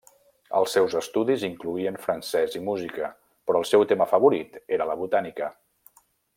Els 0.59 0.71
seus 0.77 0.95
estudis 1.01 1.43
incloïen 1.49 1.99
francès 2.07 2.57
i 2.61 2.63
música, 2.71 3.11
però 3.51 3.63
el 3.65 3.69
seu 3.73 3.87
tema 3.93 4.09
favorit 4.15 4.59
era 4.79 4.93
la 4.93 5.01
botànica. 5.05 5.55